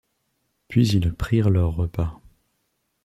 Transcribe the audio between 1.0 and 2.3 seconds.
prirent leur repas.